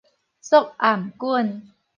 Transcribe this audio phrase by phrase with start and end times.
[0.41, 1.61] 束頷頸